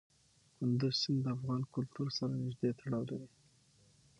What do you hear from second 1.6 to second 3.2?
کلتور سره نږدې تړاو